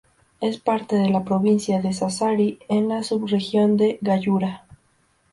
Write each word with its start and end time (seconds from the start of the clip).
Es 0.39 0.57
parte 0.57 0.95
de 0.95 1.11
la 1.11 1.23
provincia 1.23 1.79
de 1.79 1.93
Sassari, 1.93 2.57
en 2.69 2.89
la 2.89 3.03
sub-región 3.03 3.77
de 3.77 3.99
Gallura. 4.01 4.65